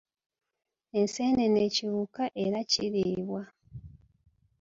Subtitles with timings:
[0.99, 3.41] Enseenene kiwuka era kiriibwa.